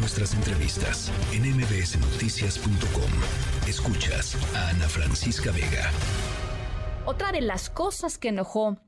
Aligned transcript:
nuestras 0.00 0.32
entrevistas 0.34 1.12
en 1.32 1.42
mbsnoticias.com. 1.42 3.10
Escuchas 3.68 4.34
a 4.56 4.70
Ana 4.70 4.88
Francisca 4.88 5.52
Vega. 5.52 5.90
Otra 7.04 7.32
de 7.32 7.42
las 7.42 7.68
cosas 7.68 8.16
que 8.16 8.28
enojó 8.28 8.78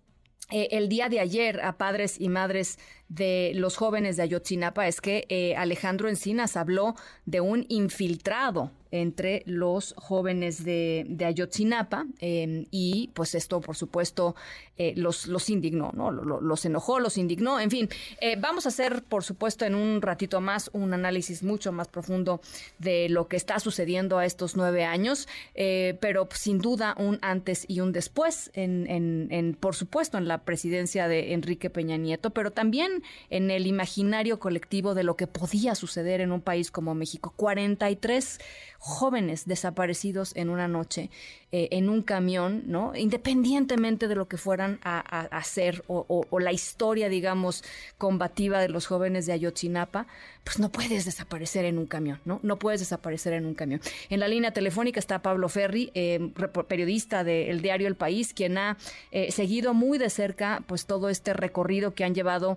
eh, 0.50 0.68
el 0.72 0.88
día 0.88 1.10
de 1.10 1.20
ayer 1.20 1.60
a 1.60 1.76
padres 1.76 2.18
y 2.18 2.30
madres 2.30 2.78
de 3.14 3.52
los 3.54 3.76
jóvenes 3.76 4.16
de 4.16 4.22
Ayotzinapa 4.22 4.88
es 4.88 5.00
que 5.00 5.26
eh, 5.28 5.54
Alejandro 5.56 6.08
Encinas 6.08 6.56
habló 6.56 6.94
de 7.26 7.40
un 7.40 7.66
infiltrado 7.68 8.70
entre 8.90 9.42
los 9.46 9.94
jóvenes 9.96 10.64
de, 10.64 11.16
Ayotzinapa 11.24 12.04
em, 12.20 12.66
y 12.70 13.08
pues 13.14 13.34
esto 13.34 13.62
por 13.62 13.74
supuesto 13.74 14.36
eh, 14.76 14.92
los, 14.96 15.28
los 15.28 15.48
indignó, 15.48 15.92
¿no? 15.94 16.10
Los, 16.10 16.64
enojó, 16.66 17.00
los 17.00 17.16
indignó, 17.16 17.58
en 17.58 17.70
fin, 17.70 17.88
eh, 18.20 18.36
vamos 18.38 18.66
a 18.66 18.68
hacer 18.68 19.02
por 19.02 19.24
supuesto 19.24 19.64
en 19.64 19.74
un 19.74 20.02
ratito 20.02 20.42
más 20.42 20.68
un 20.74 20.92
análisis 20.92 21.42
mucho 21.42 21.72
más 21.72 21.88
profundo 21.88 22.42
de 22.78 23.08
lo 23.08 23.28
que 23.28 23.36
está 23.36 23.60
sucediendo 23.60 24.18
a 24.18 24.26
estos 24.26 24.56
nueve 24.56 24.84
años, 24.84 25.26
pero 25.54 26.28
sin 26.34 26.58
duda 26.58 26.94
un 26.98 27.18
antes 27.22 27.64
y 27.68 27.80
un 27.80 27.92
después 27.92 28.50
en, 28.52 28.86
en, 28.90 29.28
en, 29.30 29.54
por 29.54 29.74
supuesto 29.74 30.18
en 30.18 30.28
la 30.28 30.44
presidencia 30.44 31.08
de 31.08 31.32
Enrique 31.32 31.70
Peña 31.70 31.96
Nieto, 31.96 32.30
pero 32.30 32.50
también 32.50 33.01
en 33.30 33.50
el 33.50 33.66
imaginario 33.66 34.38
colectivo 34.38 34.94
de 34.94 35.04
lo 35.04 35.16
que 35.16 35.26
podía 35.26 35.74
suceder 35.74 36.20
en 36.20 36.32
un 36.32 36.40
país 36.40 36.70
como 36.70 36.94
México. 36.94 37.32
43 37.36 38.38
jóvenes 38.78 39.46
desaparecidos 39.46 40.34
en 40.34 40.50
una 40.50 40.66
noche 40.68 41.10
eh, 41.54 41.68
en 41.72 41.90
un 41.90 42.00
camión, 42.00 42.62
¿no? 42.64 42.96
Independientemente 42.96 44.08
de 44.08 44.14
lo 44.14 44.26
que 44.26 44.38
fueran 44.38 44.80
a, 44.82 45.00
hacer 45.36 45.84
o, 45.86 46.26
la 46.40 46.50
historia, 46.50 47.10
digamos, 47.10 47.62
combativa 47.98 48.58
de 48.58 48.70
los 48.70 48.86
jóvenes 48.86 49.26
de 49.26 49.34
Ayotzinapa, 49.34 50.06
pues 50.44 50.58
no 50.58 50.72
puedes 50.72 51.04
desaparecer 51.04 51.66
en 51.66 51.76
un 51.76 51.84
camión, 51.84 52.20
¿no? 52.24 52.40
No 52.42 52.58
puedes 52.58 52.80
desaparecer 52.80 53.34
en 53.34 53.44
un 53.44 53.52
camión. 53.52 53.82
En 54.08 54.18
la 54.18 54.28
línea 54.28 54.52
telefónica 54.52 54.98
está 54.98 55.20
Pablo 55.20 55.50
Ferri, 55.50 55.90
eh, 55.92 56.32
periodista 56.66 57.22
del 57.22 57.60
diario 57.60 57.86
El 57.86 57.96
País, 57.96 58.32
quien 58.32 58.56
ha 58.56 58.78
eh, 59.10 59.30
seguido 59.30 59.74
muy 59.74 59.98
de 59.98 60.08
cerca 60.08 60.64
pues 60.66 60.86
todo 60.86 61.10
este 61.10 61.34
recorrido 61.34 61.94
que 61.94 62.04
han 62.04 62.14
llevado 62.14 62.56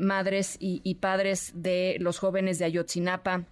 madres 0.00 0.56
y, 0.60 0.80
y 0.84 0.96
padres 0.96 1.52
de 1.54 1.96
los 2.00 2.18
jóvenes 2.18 2.58
de 2.58 2.64
Ayotzinapa 2.66 3.44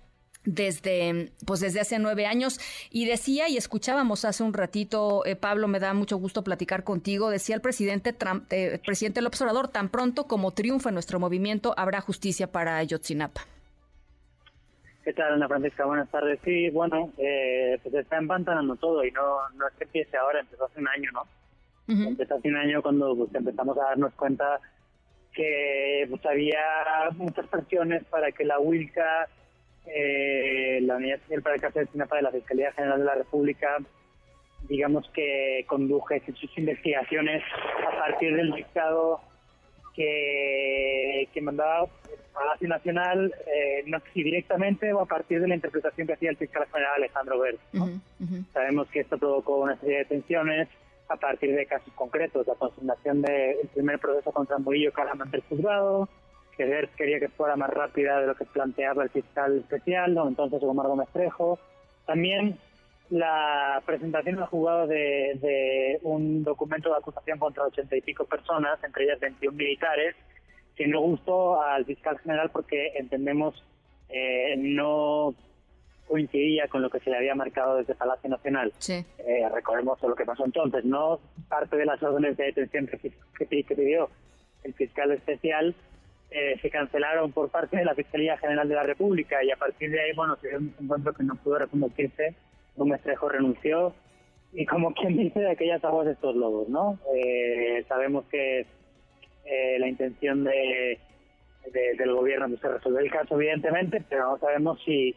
desde, 0.46 1.32
pues 1.44 1.60
desde 1.60 1.80
hace 1.80 1.98
nueve 1.98 2.24
años. 2.24 2.58
Y 2.90 3.06
decía, 3.06 3.48
y 3.48 3.56
escuchábamos 3.56 4.24
hace 4.24 4.42
un 4.42 4.54
ratito, 4.54 5.26
eh, 5.26 5.36
Pablo, 5.36 5.68
me 5.68 5.80
da 5.80 5.92
mucho 5.92 6.16
gusto 6.16 6.42
platicar 6.42 6.84
contigo, 6.84 7.28
decía 7.28 7.54
el 7.54 7.60
presidente 7.60 8.12
Trump, 8.12 8.50
eh, 8.50 8.80
presidente 8.84 9.20
López 9.20 9.42
Obrador, 9.42 9.68
tan 9.68 9.90
pronto 9.90 10.24
como 10.24 10.52
triunfa 10.52 10.90
nuestro 10.90 11.20
movimiento, 11.20 11.74
habrá 11.76 12.00
justicia 12.00 12.50
para 12.50 12.78
Ayotzinapa. 12.78 13.42
¿Qué 15.04 15.12
tal, 15.12 15.34
Ana 15.34 15.46
Francisca? 15.46 15.84
Buenas 15.84 16.10
tardes. 16.10 16.40
Sí, 16.44 16.68
bueno, 16.70 17.12
eh, 17.18 17.78
pues 17.82 17.94
está 17.94 18.16
empantanando 18.16 18.74
todo 18.74 19.04
y 19.04 19.12
no, 19.12 19.48
no 19.54 19.68
es 19.68 19.74
que 19.74 19.84
empiece 19.84 20.16
ahora, 20.16 20.40
empezó 20.40 20.64
hace 20.64 20.80
un 20.80 20.88
año, 20.88 21.10
¿no? 21.12 21.22
Empezó 21.88 22.34
hace 22.34 22.48
un 22.48 22.56
año 22.56 22.82
cuando 22.82 23.14
pues, 23.14 23.32
empezamos 23.32 23.78
a 23.78 23.82
darnos 23.82 24.12
cuenta 24.14 24.60
que 25.36 26.06
pues, 26.08 26.24
había 26.26 26.58
muchas 27.16 27.46
presiones 27.46 28.02
para 28.04 28.32
que 28.32 28.44
la 28.44 28.58
Wilca 28.58 29.28
eh, 29.86 30.80
la 30.82 30.96
Unidad 30.96 31.16
Especial 31.16 31.42
para 31.42 31.54
el 31.54 31.60
Caso 31.60 31.78
de 31.78 31.86
Sinapa 31.86 32.16
de 32.16 32.22
la 32.22 32.32
Fiscalía 32.32 32.72
General 32.72 32.98
de 32.98 33.04
la 33.04 33.14
República, 33.14 33.76
digamos 34.68 35.08
que 35.10 35.64
conduje 35.68 36.20
sus 36.26 36.58
investigaciones 36.58 37.42
a 37.86 37.98
partir 37.98 38.34
del 38.34 38.50
dictado 38.52 39.20
que, 39.94 41.28
que 41.32 41.40
mandaba 41.40 41.86
Palacio 42.34 42.68
Nacional, 42.68 43.32
eh, 43.46 43.84
no 43.86 44.00
sé 44.00 44.06
si 44.12 44.22
directamente 44.24 44.92
o 44.92 45.00
a 45.00 45.06
partir 45.06 45.40
de 45.40 45.48
la 45.48 45.54
interpretación 45.54 46.06
que 46.06 46.14
hacía 46.14 46.30
el 46.30 46.36
fiscal 46.36 46.66
general 46.66 46.94
Alejandro 46.96 47.38
Verde. 47.38 47.58
Sabemos 48.52 48.88
que 48.88 49.00
esto 49.00 49.18
provocó 49.18 49.58
una 49.58 49.76
serie 49.78 49.98
de 49.98 50.04
tensiones 50.06 50.68
a 51.08 51.16
partir 51.16 51.54
de 51.54 51.66
casos 51.66 51.92
concretos, 51.94 52.46
la 52.46 52.54
consignación 52.54 53.22
del 53.22 53.68
primer 53.72 53.98
proceso 53.98 54.32
contra 54.32 54.58
Murillo 54.58 54.92
Calamante 54.92 55.36
del 55.36 55.46
juzgado, 55.48 56.08
que 56.56 56.88
quería 56.96 57.20
que 57.20 57.28
fuera 57.28 57.56
más 57.56 57.70
rápida 57.70 58.20
de 58.20 58.26
lo 58.28 58.34
que 58.34 58.44
planteaba 58.46 59.02
el 59.02 59.10
fiscal 59.10 59.58
especial, 59.58 60.14
¿no? 60.14 60.26
entonces 60.26 60.62
Omar 60.62 60.86
Gómez 60.86 61.08
Trejo. 61.12 61.58
También 62.06 62.58
la 63.10 63.82
presentación 63.86 64.38
al 64.38 64.46
juzgado 64.46 64.86
de, 64.86 65.98
un 66.02 66.42
documento 66.42 66.90
de 66.90 66.96
acusación 66.96 67.38
contra 67.38 67.64
ochenta 67.64 67.96
y 67.96 68.00
pico 68.00 68.24
personas, 68.24 68.82
entre 68.82 69.04
ellas 69.04 69.20
21 69.20 69.56
militares, 69.56 70.16
que 70.74 70.86
no 70.86 71.00
gustó 71.00 71.62
al 71.62 71.84
fiscal 71.84 72.18
general 72.18 72.50
porque 72.50 72.92
entendemos 72.96 73.62
eh, 74.08 74.54
no 74.58 75.34
coincidía 76.06 76.68
con 76.68 76.82
lo 76.82 76.90
que 76.90 77.00
se 77.00 77.10
le 77.10 77.16
había 77.16 77.34
marcado 77.34 77.76
desde 77.76 77.94
Palacio 77.94 78.30
Nacional. 78.30 78.72
Sí. 78.78 79.04
Eh, 79.18 79.48
recordemos 79.52 80.00
lo 80.02 80.14
que 80.14 80.24
pasó 80.24 80.44
entonces, 80.44 80.84
no 80.84 81.20
parte 81.48 81.76
de 81.76 81.86
las 81.86 82.02
órdenes 82.02 82.36
de 82.36 82.44
detención 82.44 82.86
que, 82.86 83.12
que 83.38 83.46
pidió 83.74 84.08
el 84.62 84.74
fiscal 84.74 85.12
especial 85.12 85.74
eh, 86.30 86.58
se 86.60 86.70
cancelaron 86.70 87.30
por 87.30 87.50
parte 87.50 87.76
de 87.76 87.84
la 87.84 87.94
Fiscalía 87.94 88.36
General 88.36 88.68
de 88.68 88.74
la 88.74 88.82
República 88.82 89.42
y 89.44 89.50
a 89.52 89.56
partir 89.56 89.90
de 89.90 90.00
ahí, 90.00 90.12
bueno, 90.14 90.36
se 90.36 90.48
dio 90.48 90.58
un 90.58 90.74
encuentro 90.80 91.12
que 91.12 91.22
no 91.22 91.36
pudo 91.36 91.58
reconducirse, 91.58 92.34
un 92.74 92.92
Estrejo 92.92 93.28
renunció 93.28 93.94
y 94.52 94.66
como 94.66 94.92
quien 94.92 95.16
dice 95.16 95.38
de 95.38 95.50
aquellas 95.50 95.84
aguas 95.84 96.06
de 96.06 96.12
estos 96.12 96.34
lobos, 96.34 96.68
¿no? 96.68 96.98
Eh, 97.14 97.84
sabemos 97.88 98.24
que 98.26 98.66
eh, 99.44 99.78
la 99.78 99.86
intención 99.86 100.42
de, 100.42 100.98
del 101.72 102.12
gobierno 102.12 102.52
es 102.52 102.60
resolver 102.60 103.04
el 103.04 103.10
caso, 103.10 103.36
evidentemente, 103.36 104.02
pero 104.08 104.30
no 104.30 104.38
sabemos 104.38 104.80
si, 104.84 105.14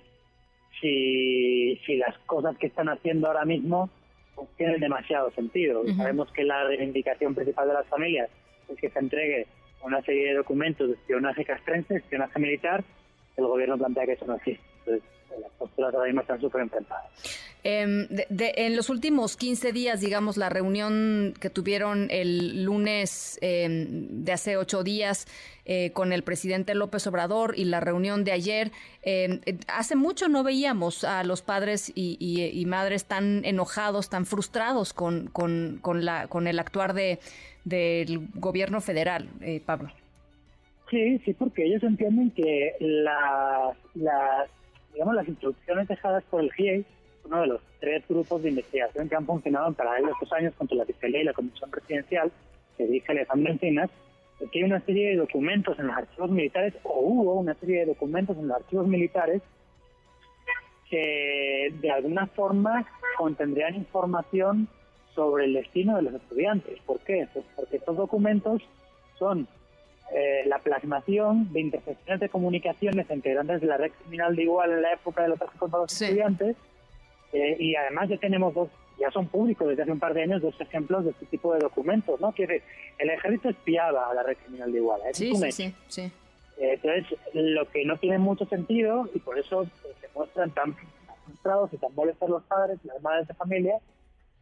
si, 0.81 1.79
si 1.85 1.97
las 1.97 2.17
cosas 2.19 2.57
que 2.57 2.67
están 2.67 2.89
haciendo 2.89 3.27
ahora 3.27 3.45
mismo 3.45 3.89
pues, 4.35 4.47
tienen 4.57 4.79
demasiado 4.79 5.31
sentido. 5.31 5.83
Sabemos 5.95 6.31
que 6.31 6.43
la 6.43 6.63
reivindicación 6.63 7.35
principal 7.35 7.67
de 7.67 7.73
las 7.73 7.87
familias 7.87 8.29
es 8.69 8.77
que 8.77 8.89
se 8.89 8.99
entregue 8.99 9.47
una 9.83 10.01
serie 10.01 10.29
de 10.29 10.35
documentos 10.35 10.87
de 10.87 10.93
espionaje 10.95 11.45
castrense, 11.45 11.95
espionaje 11.95 12.39
militar, 12.39 12.83
el 13.37 13.47
gobierno 13.47 13.77
plantea 13.77 14.05
que 14.05 14.13
eso 14.13 14.25
no 14.25 14.35
existe. 14.35 14.63
Entonces, 14.79 15.03
las 15.41 15.51
posturas 15.51 15.93
ahora 15.93 16.07
mismo 16.07 16.21
están 16.21 16.39
súper 16.41 16.61
enfrentadas. 16.61 17.05
Em, 17.63 18.07
en 18.29 18.75
los 18.77 18.89
últimos 18.89 19.35
15 19.35 19.73
días, 19.73 19.99
digamos, 19.99 20.37
la 20.37 20.47
reunión 20.47 21.33
que 21.41 21.49
tuvieron 21.49 22.07
el 22.09 22.63
lunes 22.63 23.37
em, 23.41 24.23
de 24.23 24.31
hace 24.31 24.55
ocho 24.55 24.81
días 24.81 25.27
eh, 25.65 25.91
con 25.91 26.13
el 26.13 26.23
presidente 26.23 26.73
López 26.73 27.05
Obrador 27.05 27.53
y 27.57 27.65
la 27.65 27.81
reunión 27.81 28.23
de 28.23 28.31
ayer, 28.31 28.71
em, 29.01 29.41
hace 29.67 29.97
mucho 29.97 30.29
no 30.29 30.43
veíamos 30.43 31.03
a 31.03 31.23
los 31.25 31.41
padres 31.41 31.91
y, 31.93 32.63
madres 32.65 33.05
tan 33.05 33.43
enojados, 33.43 34.09
tan 34.09 34.25
frustrados 34.25 34.93
con, 34.93 35.27
con, 35.27 35.79
con, 35.81 36.05
la, 36.05 36.27
con 36.27 36.47
el 36.47 36.59
actuar 36.59 36.93
de, 36.93 37.19
del 37.65 38.29
gobierno 38.35 38.79
federal, 38.79 39.29
eh, 39.41 39.61
Pablo. 39.65 39.91
Sí, 40.89 41.19
sí, 41.19 41.33
porque 41.33 41.65
ellos 41.65 41.83
entienden 41.83 42.31
que 42.31 42.73
las, 42.79 43.77
las, 43.93 44.49
digamos, 44.93 45.15
las 45.15 45.27
instrucciones 45.27 45.87
dejadas 45.87 46.23
por 46.25 46.41
el 46.41 46.51
GIEI, 46.53 46.85
uno 47.25 47.41
de 47.41 47.47
los 47.47 47.61
tres 47.79 48.03
grupos 48.07 48.41
de 48.41 48.49
investigación 48.49 49.07
que 49.07 49.15
han 49.15 49.25
funcionado 49.25 49.67
en 49.67 49.75
paralelo 49.75 50.11
estos 50.11 50.31
años 50.33 50.53
contra 50.55 50.77
la 50.77 50.85
Fiscalía 50.85 51.21
y 51.21 51.25
la 51.25 51.33
Comisión 51.33 51.69
Presidencial, 51.69 52.31
que 52.77 52.85
dirige 52.85 53.11
Alejandro 53.11 53.51
Encinas, 53.51 53.89
es 54.39 54.49
que 54.49 54.59
hay 54.59 54.65
una 54.65 54.79
serie 54.81 55.09
de 55.09 55.15
documentos 55.17 55.77
en 55.79 55.87
los 55.87 55.97
archivos 55.97 56.31
militares, 56.31 56.73
o 56.83 56.99
hubo 57.01 57.33
una 57.33 57.53
serie 57.55 57.81
de 57.81 57.85
documentos 57.87 58.37
en 58.37 58.47
los 58.47 58.57
archivos 58.57 58.87
militares, 58.87 59.41
que 60.89 61.73
de 61.81 61.91
alguna 61.91 62.25
forma 62.27 62.87
contendrían 63.17 63.75
información 63.75 64.67
sobre 65.13 65.45
el 65.45 65.53
destino 65.53 65.97
de 65.97 66.03
los 66.03 66.13
estudiantes. 66.13 66.79
¿Por 66.85 66.99
qué? 67.01 67.27
Pues 67.33 67.45
porque 67.55 67.77
estos 67.77 67.97
documentos 67.97 68.61
son 69.17 69.47
eh, 70.11 70.43
la 70.47 70.59
plasmación 70.59 71.51
de 71.53 71.61
intersecciones 71.61 72.19
de 72.19 72.29
comunicaciones 72.29 73.09
entre 73.09 73.33
grandes 73.33 73.61
de 73.61 73.67
la 73.67 73.77
red 73.77 73.91
criminal 73.91 74.35
de 74.35 74.43
igual 74.43 74.71
en 74.71 74.81
la 74.81 74.93
época 74.93 75.21
de 75.21 75.29
los 75.29 75.37
tráfico 75.37 75.67
para 75.67 75.83
los 75.83 76.01
estudiantes 76.01 76.55
eh, 77.31 77.57
y 77.59 77.75
además 77.75 78.09
ya 78.09 78.17
tenemos 78.17 78.53
dos, 78.53 78.69
ya 78.99 79.11
son 79.11 79.27
públicos 79.27 79.67
desde 79.67 79.83
hace 79.83 79.91
un 79.91 79.99
par 79.99 80.15
de 80.15 80.23
años 80.23 80.41
dos 80.41 80.59
ejemplos 80.59 81.05
de 81.05 81.11
este 81.11 81.27
tipo 81.27 81.53
de 81.53 81.59
documentos, 81.59 82.19
¿no? 82.19 82.33
Que 82.33 82.63
el 82.97 83.09
ejército 83.09 83.49
espiaba 83.49 84.09
a 84.09 84.13
la 84.15 84.23
red 84.23 84.37
criminal 84.37 84.71
de 84.71 84.77
igual. 84.79 85.01
Sí, 85.13 85.35
sí, 85.51 85.73
sí, 85.87 86.11
eh, 86.57 86.73
entonces, 86.73 87.05
lo 87.33 87.69
que 87.69 87.85
no 87.85 87.97
tiene 87.97 88.17
mucho 88.17 88.45
sentido 88.45 89.07
y 89.13 89.19
por 89.19 89.37
eso 89.37 89.65
se 90.01 90.07
muestran 90.15 90.51
tan 90.51 90.75
frustrados 91.25 91.71
y 91.71 91.77
tan 91.77 91.93
molestos 91.93 92.29
los 92.29 92.43
padres 92.43 92.79
y 92.83 92.87
las 92.87 93.01
madres 93.01 93.27
de 93.27 93.35
familia 93.35 93.75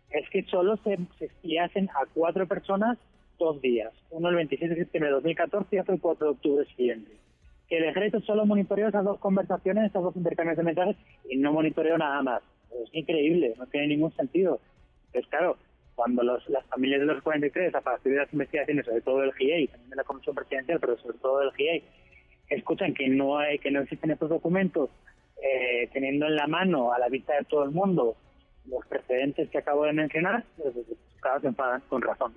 es 0.09 0.29
que 0.29 0.43
solo 0.43 0.77
se, 0.77 0.97
se 1.19 1.25
espiasen 1.25 1.89
a 1.89 2.05
cuatro 2.13 2.47
personas 2.47 2.97
dos 3.37 3.61
días, 3.61 3.93
uno 4.09 4.29
el 4.29 4.35
26 4.35 4.69
de 4.69 4.75
septiembre 4.77 5.09
de 5.09 5.15
2014 5.15 5.75
y 5.75 5.79
otro 5.79 5.93
el 5.93 6.01
4 6.01 6.25
de 6.25 6.31
octubre 6.31 6.65
siguiente. 6.75 7.11
Que 7.67 7.77
el 7.77 7.83
ejército 7.85 8.21
solo 8.21 8.45
monitoreó 8.45 8.87
esas 8.87 9.03
dos 9.03 9.19
conversaciones, 9.19 9.89
esos 9.89 10.03
dos 10.03 10.15
intercambios 10.15 10.57
de 10.57 10.63
mensajes 10.63 10.95
y 11.29 11.37
no 11.37 11.51
monitoreó 11.53 11.97
nada 11.97 12.21
más. 12.21 12.41
Es 12.71 12.89
increíble, 12.93 13.53
no 13.57 13.65
tiene 13.67 13.87
ningún 13.87 14.11
sentido. 14.15 14.59
Pues 15.11 15.27
claro, 15.27 15.57
cuando 15.95 16.23
los, 16.23 16.47
las 16.49 16.65
familias 16.67 16.99
de 17.01 17.07
los 17.07 17.21
43, 17.23 17.73
a 17.75 17.81
partir 17.81 18.13
de 18.13 18.19
las 18.19 18.31
investigaciones, 18.31 18.85
sobre 18.85 19.01
todo 19.01 19.19
del 19.19 19.33
GIEI, 19.33 19.67
también 19.67 19.89
de 19.89 19.95
la 19.95 20.03
Comisión 20.03 20.35
Presidencial, 20.35 20.79
pero 20.79 20.97
sobre 20.97 21.17
todo 21.17 21.39
del 21.39 21.51
GIEI, 21.53 21.83
escuchan 22.49 22.93
que 22.93 23.07
no 23.07 23.37
hay, 23.37 23.59
que 23.59 23.71
no 23.71 23.81
existen 23.81 24.11
estos 24.11 24.29
documentos, 24.29 24.89
eh, 25.41 25.89
teniendo 25.93 26.27
en 26.27 26.35
la 26.35 26.47
mano, 26.47 26.93
a 26.93 26.99
la 26.99 27.09
vista 27.09 27.35
de 27.35 27.45
todo 27.45 27.63
el 27.63 27.71
mundo, 27.71 28.15
los 28.65 28.85
precedentes 28.85 29.49
que 29.49 29.57
acabo 29.57 29.85
de 29.85 29.93
mencionar, 29.93 30.43
pues, 30.57 30.73
pues 30.73 31.41
se 31.41 31.47
enfadan 31.47 31.81
con 31.89 32.01
razón. 32.01 32.33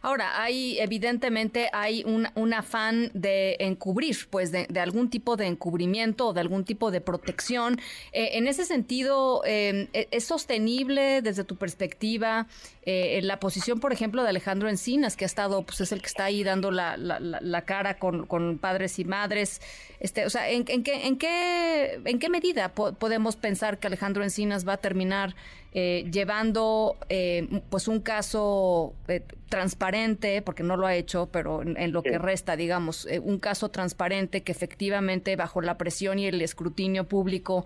Ahora, 0.00 0.42
hay 0.42 0.78
evidentemente 0.78 1.68
hay 1.72 2.04
un, 2.04 2.52
afán 2.52 3.10
de 3.14 3.56
encubrir, 3.60 4.16
pues 4.30 4.52
de, 4.52 4.66
algún 4.80 5.10
tipo 5.10 5.36
de 5.36 5.46
encubrimiento 5.46 6.28
o 6.28 6.32
de 6.32 6.40
algún 6.40 6.64
tipo 6.64 6.90
de 6.90 7.00
protección. 7.00 7.80
Eh, 8.12 8.30
en 8.34 8.46
ese 8.46 8.64
sentido, 8.64 9.42
em, 9.44 9.88
¿e, 9.92 10.08
¿es 10.10 10.24
sostenible 10.24 11.22
desde 11.22 11.44
tu 11.44 11.56
perspectiva 11.56 12.46
eh, 12.84 13.20
la 13.22 13.38
posición, 13.38 13.78
por 13.78 13.92
ejemplo, 13.92 14.22
de 14.22 14.30
Alejandro 14.30 14.68
Encinas, 14.68 15.16
que 15.16 15.24
ha 15.24 15.26
estado, 15.26 15.62
pues 15.62 15.80
es 15.80 15.92
el 15.92 16.00
que 16.00 16.08
está 16.08 16.24
ahí 16.24 16.42
dando 16.42 16.70
la, 16.70 16.96
la, 16.96 17.64
cara 17.64 17.98
con, 17.98 18.58
padres 18.58 18.98
y 18.98 19.04
madres? 19.04 19.60
Este, 20.00 20.26
o 20.26 20.30
sea, 20.30 20.50
¿en, 20.50 20.64
en, 20.66 20.82
qué, 20.82 21.06
en, 21.06 21.16
qué, 21.16 22.00
¿en 22.04 22.18
qué 22.18 22.28
medida 22.28 22.72
podemos 22.74 23.36
pensar 23.36 23.78
que 23.78 23.86
Alejandro 23.86 24.24
Encinas 24.24 24.66
va 24.66 24.74
a 24.74 24.78
terminar 24.78 25.36
eh, 25.74 26.04
llevando 26.12 26.98
eh, 27.08 27.62
pues 27.70 27.88
un 27.88 28.00
caso 28.00 28.94
eh, 29.08 29.22
transparente, 29.48 30.42
porque 30.42 30.62
no 30.62 30.76
lo 30.76 30.86
ha 30.86 30.94
hecho, 30.94 31.30
pero 31.32 31.62
en, 31.62 31.92
lo 31.92 32.02
que 32.02 32.18
resta, 32.18 32.56
digamos, 32.56 33.08
un 33.22 33.38
caso 33.38 33.70
transparente 33.70 34.42
que 34.42 34.52
efectivamente 34.52 35.34
bajo 35.34 35.62
la 35.62 35.78
presión 35.78 36.18
y 36.18 36.26
el 36.26 36.42
escrutinio 36.42 37.04
público, 37.04 37.64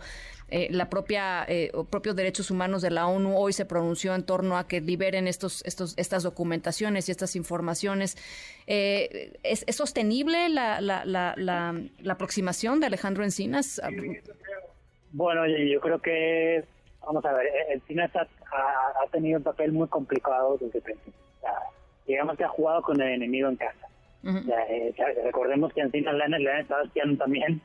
la 0.48 0.88
propia 0.88 1.44
propios 1.90 2.14
derechos 2.14 2.52
humanos 2.52 2.80
de 2.80 2.90
la 2.90 3.08
ONU 3.08 3.36
hoy 3.36 3.52
se 3.52 3.64
pronunció 3.64 4.14
en 4.14 4.22
torno 4.22 4.56
a 4.56 4.68
que 4.68 4.80
liberen 4.80 5.26
estos, 5.26 5.64
estos, 5.64 5.94
estas 5.96 6.22
documentaciones 6.22 7.08
y 7.08 7.12
estas 7.12 7.34
informaciones. 7.34 8.16
¿es, 8.66 9.64
sostenible 9.70 10.48
la, 10.48 10.80
la, 10.80 11.04
la, 11.04 11.34
la, 11.36 12.12
aproximación 12.12 12.78
de 12.78 12.86
Alejandro 12.86 13.24
Encinas? 13.24 13.80
Bueno, 15.12 15.46
yo 15.46 15.80
creo 15.80 16.00
que 16.00 16.64
vamos 17.06 17.24
a 17.24 17.32
ver, 17.32 17.46
el 17.70 17.80
cine 17.82 18.04
ha, 18.04 19.06
tenido 19.10 19.38
un 19.38 19.44
papel 19.44 19.72
muy 19.72 19.88
complicado 19.88 20.58
desde 20.60 20.78
el 20.78 20.84
principio. 20.84 21.12
digamos 22.06 22.36
que 22.36 22.44
ha 22.44 22.48
jugado 22.48 22.82
con 22.82 23.00
el 23.00 23.08
enemigo 23.08 23.48
en 23.48 23.56
casa. 23.56 23.88
Eh, 24.68 24.92
recordemos 25.24 25.72
que 25.72 25.84
le 25.84 26.10
han, 26.10 26.60
estado 26.60 26.84
espiando 26.84 27.16
también 27.16 27.60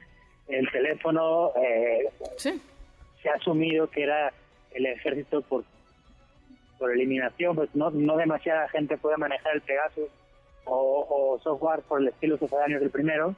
el 0.47 0.69
teléfono. 0.71 1.51
Eh, 1.55 2.09
se 2.37 3.29
ha 3.29 3.33
asumido 3.33 3.89
que 3.89 4.03
era 4.03 4.31
el 4.71 4.85
ejército 4.85 5.41
por 5.41 5.63
por 6.81 6.91
eliminación, 6.91 7.55
pues 7.55 7.69
no, 7.75 7.91
no 7.91 8.17
demasiada 8.17 8.67
gente 8.69 8.97
puede 8.97 9.15
manejar 9.15 9.53
el 9.53 9.61
Pegasus 9.61 10.09
o, 10.65 11.39
software 11.43 11.81
por 11.81 12.01
el 12.01 12.07
estilo 12.07 12.37
sucedáneo 12.39 12.79
del 12.79 12.89
primero. 12.89 13.35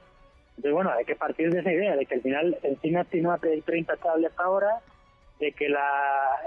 Entonces, 0.51 0.71
bueno, 0.71 0.91
hay 0.91 1.03
que 1.03 1.17
partir 1.17 1.51
de 1.51 1.59
esa 1.59 1.71
idea, 1.73 1.97
de 1.97 2.05
que 2.05 2.15
al 2.15 2.21
final 2.21 2.57
el 2.63 2.77
cine 2.79 3.03
tiene 3.05 3.27
una 3.27 3.37
trayectoria 3.37 3.79
intachable 3.79 4.27
hasta 4.27 4.43
ahora, 4.43 4.79
de 5.39 5.51
que 5.51 5.69
la, 5.69 5.89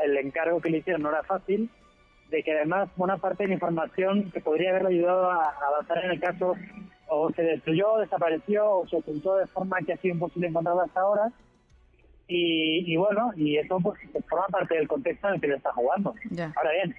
el 0.05 0.17
encargo 0.17 0.61
que 0.61 0.71
le 0.71 0.79
hicieron 0.79 1.03
no 1.03 1.11
era 1.11 1.23
fácil, 1.23 1.71
de 2.31 2.43
que 2.43 2.53
además 2.53 2.89
buena 2.97 3.19
parte 3.19 3.45
de 3.45 3.49
la 3.49 3.55
información 3.55 4.31
que 4.31 4.41
podría 4.41 4.71
haberle 4.71 4.91
ayudado 4.91 5.31
a, 5.31 5.55
avanzar 5.69 6.05
en 6.05 6.11
el 6.13 6.21
caso 6.21 6.55
o 7.09 7.31
se 7.33 7.43
destruyó, 7.43 7.99
desapareció 7.99 8.69
o 8.69 8.89
se 8.89 8.97
ocultó 8.97 9.37
de 9.37 9.47
forma 9.47 9.79
que 9.87 9.93
ha 9.93 9.97
sido 9.99 10.15
imposible 10.15 10.49
encontrarla 10.49 10.85
hasta 10.85 11.01
ahora. 11.01 11.33
Y, 12.29 12.97
bueno, 12.97 13.31
y 13.37 13.57
eso 13.57 13.79
pues, 13.81 14.01
forma 14.29 14.47
parte 14.49 14.75
del 14.75 14.89
contexto 14.89 15.29
en 15.29 15.35
el 15.35 15.41
que 15.41 15.47
le 15.47 15.55
está 15.55 15.73
jugando. 15.73 16.13
Ahora 16.57 16.73
bien, 16.73 16.91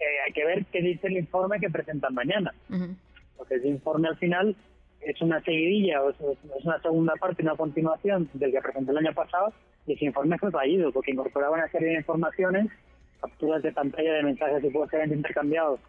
eh, 0.00 0.04
hay 0.26 0.32
que 0.32 0.44
ver 0.44 0.64
qué 0.66 0.82
dice 0.82 1.06
el 1.06 1.18
informe 1.18 1.60
que 1.60 1.70
presentan 1.70 2.12
mañana. 2.12 2.52
Porque 3.36 3.54
ese 3.54 3.68
informe 3.68 4.08
al 4.08 4.16
final 4.16 4.56
es 5.00 5.20
una 5.20 5.40
seguidilla 5.42 6.02
o 6.02 6.10
es, 6.10 6.16
una 6.64 6.80
segunda 6.80 7.14
parte, 7.14 7.42
una 7.42 7.56
continuación 7.56 8.28
del 8.32 8.50
que 8.50 8.60
presentó 8.60 8.90
el 8.90 8.98
año 8.98 9.14
pasado 9.14 9.52
y 9.86 9.92
ese 9.94 10.06
informe 10.06 10.38
fue 10.38 10.50
fallido 10.50 10.92
porque 10.92 11.12
incorporaba 11.12 11.54
una 11.54 11.68
serie 11.68 11.88
de 11.88 11.96
informaciones, 11.96 12.68
capturas 13.20 13.62
de 13.62 13.72
pantalla 13.72 14.14
de 14.14 14.22
mensajes 14.22 14.62
supuestamente 14.62 15.14
intercambiados 15.14 15.80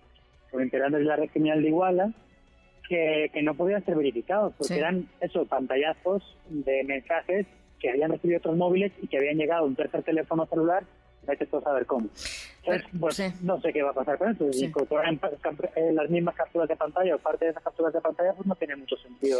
por 0.51 0.61
integrantes 0.61 0.99
de 0.99 1.05
la 1.05 1.15
red 1.15 1.29
criminal 1.29 1.61
de 1.61 1.67
Iguala, 1.69 2.13
que, 2.87 3.29
que 3.33 3.41
no 3.41 3.55
podían 3.55 3.83
ser 3.83 3.95
verificados 3.95 4.53
porque 4.57 4.77
eran 4.77 5.07
esos 5.19 5.47
pantallazos 5.47 6.37
de 6.49 6.83
mensajes 6.83 7.47
que 7.79 7.89
habían 7.89 8.11
recibido 8.11 8.39
otros 8.39 8.57
móviles 8.57 8.91
y 9.01 9.07
que 9.07 9.17
habían 9.17 9.37
llegado 9.37 9.63
a 9.63 9.67
un 9.67 9.75
tercer 9.75 10.03
teléfono 10.03 10.45
celular 10.45 10.83
hay 11.27 11.37
que 11.37 11.45
saber 11.45 11.85
cómo. 11.85 12.07
Entonces, 12.63 13.41
no 13.41 13.59
sé 13.61 13.73
qué 13.73 13.83
va 13.83 13.91
a 13.91 13.93
pasar 13.93 14.17
con 14.17 14.31
eso. 14.31 14.51
Si 14.51 14.65
incorporan 14.65 15.19
eh, 15.75 15.91
las 15.93 16.09
mismas 16.09 16.35
capturas 16.35 16.67
de 16.67 16.75
pantalla 16.75 17.15
o 17.15 17.19
parte 17.19 17.45
de 17.45 17.51
esas 17.51 17.63
capturas 17.63 17.93
de 17.93 18.01
pantalla, 18.01 18.33
pues 18.33 18.47
no 18.47 18.55
tiene 18.55 18.75
mucho 18.75 18.95
sentido 18.97 19.39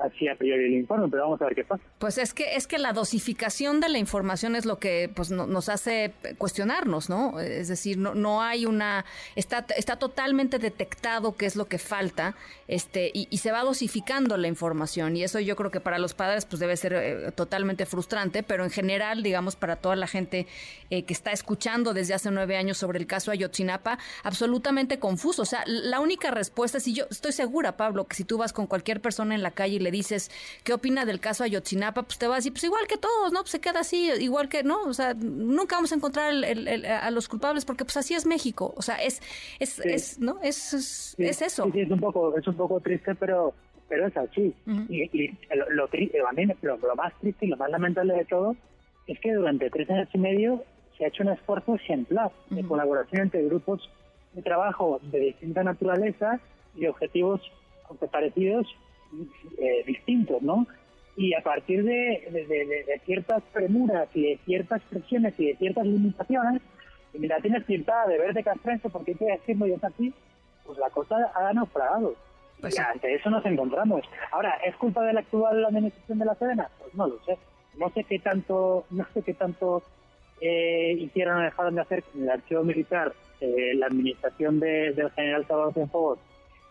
así 0.00 0.28
a 0.28 0.36
priori 0.36 0.64
el 0.64 0.74
informe, 0.74 1.08
pero 1.08 1.24
vamos 1.24 1.40
a 1.40 1.46
ver 1.46 1.54
qué 1.54 1.64
pasa. 1.64 1.82
Pues 1.98 2.18
es 2.18 2.34
que 2.34 2.56
es 2.56 2.66
que 2.66 2.78
la 2.78 2.92
dosificación 2.92 3.80
de 3.80 3.88
la 3.88 3.98
información 3.98 4.56
es 4.56 4.66
lo 4.66 4.78
que 4.78 5.10
pues 5.14 5.30
nos 5.30 5.68
hace 5.68 6.12
cuestionarnos, 6.38 7.08
¿no? 7.08 7.40
Es 7.40 7.68
decir, 7.68 7.98
no, 7.98 8.14
no 8.14 8.42
hay 8.42 8.66
una 8.66 9.04
está 9.36 9.64
está 9.76 9.96
totalmente 9.96 10.58
detectado 10.58 11.36
qué 11.36 11.46
es 11.46 11.56
lo 11.56 11.66
que 11.66 11.78
falta, 11.78 12.34
este 12.68 13.10
y, 13.14 13.36
se 13.44 13.52
va 13.52 13.62
dosificando 13.62 14.38
la 14.38 14.48
información 14.48 15.16
y 15.16 15.22
eso 15.22 15.38
yo 15.38 15.54
creo 15.54 15.70
que 15.70 15.80
para 15.80 15.98
los 15.98 16.14
padres 16.14 16.46
pues 16.46 16.60
debe 16.60 16.78
ser 16.78 16.94
eh, 16.94 17.32
totalmente 17.32 17.84
frustrante, 17.84 18.42
pero 18.42 18.64
en 18.64 18.70
general, 18.70 19.22
digamos 19.22 19.54
para 19.54 19.76
toda 19.76 19.96
la 19.96 20.06
gente 20.06 20.46
eh, 20.88 21.04
que 21.04 21.12
está 21.12 21.30
escuchando 21.30 21.92
desde 21.92 22.14
hace 22.14 22.30
nueve 22.30 22.56
años 22.56 22.78
sobre 22.78 22.98
el 22.98 23.06
caso 23.06 23.30
Ayotzinapa, 23.30 23.98
absolutamente 24.22 24.98
confuso. 24.98 25.42
O 25.42 25.44
sea, 25.44 25.62
la 25.66 26.00
única 26.00 26.30
respuesta, 26.30 26.80
si 26.80 26.94
yo 26.94 27.04
estoy 27.10 27.32
segura, 27.32 27.76
Pablo, 27.76 28.06
que 28.06 28.16
si 28.16 28.24
tú 28.24 28.38
vas 28.38 28.52
con 28.52 28.66
cualquier 28.66 29.00
persona 29.00 29.34
en 29.34 29.42
la 29.42 29.50
calle 29.50 29.76
y 29.76 29.78
le 29.84 29.92
dices, 29.92 30.30
¿qué 30.64 30.72
opina 30.72 31.04
del 31.04 31.20
caso 31.20 31.44
Ayotzinapa? 31.44 32.02
Pues 32.02 32.18
te 32.18 32.26
va 32.26 32.34
a 32.34 32.38
decir, 32.38 32.52
pues 32.52 32.64
igual 32.64 32.86
que 32.88 32.96
todos, 32.96 33.32
¿no? 33.32 33.40
Pues 33.40 33.50
se 33.50 33.60
queda 33.60 33.80
así, 33.80 34.10
igual 34.20 34.48
que, 34.48 34.64
¿no? 34.64 34.82
O 34.82 34.94
sea, 34.94 35.14
nunca 35.14 35.76
vamos 35.76 35.92
a 35.92 35.94
encontrar 35.94 36.32
a 36.32 37.10
los 37.10 37.28
culpables 37.28 37.64
porque 37.64 37.84
pues 37.84 37.96
así 37.96 38.14
es 38.14 38.26
México. 38.26 38.74
O 38.76 38.82
sea, 38.82 38.96
es, 38.96 39.22
es, 39.60 39.78
es 39.80 40.18
¿no? 40.18 40.40
Es, 40.42 40.74
es, 40.74 41.42
eso. 41.42 41.70
Sí, 41.72 41.80
es 41.80 41.90
un 41.90 42.00
poco, 42.00 42.36
es 42.36 42.46
un 42.46 42.56
poco 42.56 42.80
triste, 42.80 43.14
pero 43.14 43.54
pero 43.88 44.06
es 44.06 44.16
así. 44.16 44.54
Y, 44.88 45.28
lo, 45.54 45.70
lo, 45.70 45.88
lo, 45.88 46.96
más 46.96 47.12
triste 47.20 47.46
y 47.46 47.48
lo 47.50 47.56
más 47.56 47.70
lamentable 47.70 48.14
de 48.14 48.24
todo 48.24 48.56
es 49.06 49.20
que 49.20 49.32
durante 49.34 49.70
tres 49.70 49.88
años 49.90 50.08
y 50.12 50.18
medio 50.18 50.64
se 50.96 51.04
ha 51.04 51.08
hecho 51.08 51.22
un 51.22 51.30
esfuerzo 51.30 51.74
ejemplar 51.74 52.32
de 52.50 52.64
colaboración 52.64 53.22
entre 53.22 53.44
grupos 53.44 53.88
de 54.32 54.42
trabajo 54.42 55.00
de 55.02 55.20
distinta 55.20 55.62
naturaleza 55.62 56.40
y 56.74 56.86
objetivos 56.86 57.40
parecidos 58.10 58.66
eh, 59.58 59.84
distintos, 59.86 60.42
¿no? 60.42 60.66
Y 61.16 61.34
a 61.34 61.42
partir 61.42 61.84
de, 61.84 63.00
ciertas 63.04 63.42
premuras 63.52 64.08
y 64.14 64.22
de 64.22 64.38
ciertas 64.44 64.82
presiones 64.82 65.38
y 65.38 65.46
de 65.46 65.56
ciertas 65.56 65.86
limitaciones, 65.86 66.60
limitaciones 67.12 67.66
ciertas 67.66 68.08
de 68.08 68.18
ver 68.18 68.34
de 68.34 68.42
castrense 68.42 68.88
porque 68.88 69.12
hay 69.12 69.18
que 69.18 69.24
decirlo 69.26 69.66
y 69.66 69.72
es 69.72 69.84
así, 69.84 70.12
pues 70.66 70.78
la 70.78 70.90
cosa 70.90 71.16
ha 71.34 71.52
naufragado. 71.52 72.14
Pues 72.60 72.76
y 72.76 72.80
ante 72.80 73.14
eso 73.14 73.30
nos 73.30 73.44
encontramos. 73.46 74.02
Ahora, 74.32 74.58
¿es 74.64 74.74
culpa 74.76 75.04
de 75.04 75.12
la 75.12 75.20
actual 75.20 75.64
administración 75.64 76.18
de 76.18 76.24
la 76.24 76.34
Sedena? 76.34 76.68
Pues 76.80 76.94
no 76.94 77.06
lo 77.06 77.22
sé. 77.24 77.38
No 77.78 77.90
sé 77.90 78.04
qué 78.04 78.18
tanto, 78.18 78.86
no 78.90 79.06
sé 79.12 79.22
qué 79.22 79.34
tanto 79.34 79.82
eh, 80.40 80.96
hicieron 80.98 81.38
o 81.38 81.42
dejaron 81.42 81.74
de 81.74 81.80
hacer 81.80 82.02
con 82.04 82.22
el 82.22 82.30
archivo 82.30 82.62
militar 82.64 83.12
eh, 83.40 83.72
la 83.74 83.86
administración 83.86 84.58
del 84.60 85.10
general 85.12 85.46
Salvador 85.46 85.74
Cienfuegos 85.74 86.18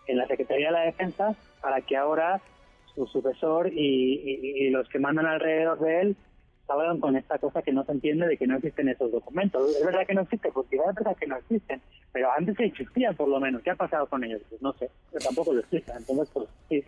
en 0.07 0.17
la 0.17 0.27
Secretaría 0.27 0.67
de 0.67 0.73
la 0.73 0.81
Defensa 0.81 1.35
para 1.61 1.81
que 1.81 1.97
ahora 1.97 2.41
su 2.95 3.07
sucesor 3.07 3.71
y, 3.73 4.69
los 4.69 4.87
que 4.89 4.99
mandan 4.99 5.25
alrededor 5.25 5.79
de 5.79 6.01
él 6.01 6.17
salgan 6.67 6.99
con 6.99 7.15
esta 7.15 7.37
cosa 7.39 7.61
que 7.61 7.73
no 7.73 7.83
se 7.83 7.91
entiende 7.91 8.27
de 8.27 8.37
que 8.37 8.47
no 8.47 8.55
existen 8.57 8.87
esos 8.87 9.11
documentos. 9.11 9.75
Es 9.75 9.85
verdad 9.85 10.07
que 10.07 10.13
no 10.13 10.21
existen, 10.21 10.51
porque 10.53 10.77
es 10.77 10.95
verdad 10.95 11.15
que 11.17 11.27
no 11.27 11.35
existen, 11.37 11.81
pero 12.11 12.31
antes 12.31 12.57
existían 12.59 13.15
por 13.15 13.27
lo 13.27 13.39
menos. 13.39 13.61
¿Qué 13.61 13.71
ha 13.71 13.75
pasado 13.75 14.07
con 14.07 14.23
ellos? 14.23 14.41
Pues 14.49 14.61
no 14.61 14.73
sé, 14.73 14.89
tampoco 15.23 15.53
lo 15.53 15.59
existen. 15.59 15.97
Entonces, 15.97 16.29
pues 16.33 16.47
sí, 16.69 16.83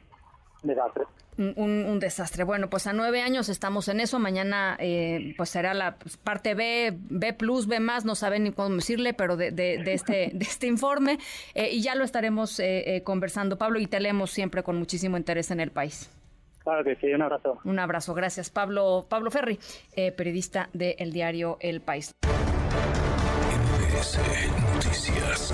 desastre. 0.63 1.03
Un, 1.37 1.99
desastre. 1.99 2.43
Bueno, 2.43 2.69
pues 2.69 2.87
a 2.87 2.93
nueve 2.93 3.21
años 3.21 3.49
estamos 3.49 3.87
en 3.87 3.99
eso. 3.99 4.19
Mañana 4.19 4.77
eh, 4.79 5.33
pues 5.37 5.49
será 5.49 5.73
la 5.73 5.97
parte 6.23 6.55
B, 6.55 6.97
B 6.97 7.33
plus, 7.33 7.67
B 7.67 7.79
más, 7.79 8.05
no 8.05 8.15
saben 8.15 8.43
ni 8.43 8.51
cómo 8.51 8.75
decirle, 8.75 9.13
pero 9.13 9.35
de, 9.35 9.51
de, 9.51 9.81
este, 9.93 10.31
de 10.33 10.45
este 10.45 10.67
informe. 10.67 11.17
Eh, 11.53 11.71
y 11.71 11.81
ya 11.81 11.95
lo 11.95 12.03
estaremos 12.03 12.59
eh, 12.59 13.01
conversando, 13.03 13.57
Pablo, 13.57 13.79
y 13.79 13.87
te 13.87 13.99
leemos 13.99 14.31
siempre 14.31 14.63
con 14.63 14.77
muchísimo 14.77 15.17
interés 15.17 15.51
en 15.51 15.59
el 15.59 15.71
país. 15.71 16.09
Claro 16.63 16.83
que 16.83 16.95
sí, 16.95 17.07
un 17.13 17.21
abrazo. 17.21 17.59
Un 17.63 17.79
abrazo, 17.79 18.13
gracias. 18.13 18.49
Pablo, 18.49 19.05
Pablo 19.07 19.29
Ferri, 19.29 19.59
periodista 20.17 20.69
del 20.73 21.13
diario 21.13 21.57
El 21.59 21.81
País. 21.81 22.15
Noticias. 24.73 25.53